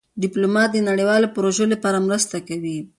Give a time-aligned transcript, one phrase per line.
[0.21, 2.77] ډيپلومات د نړیوالو پروژو لپاره مرسته کوي.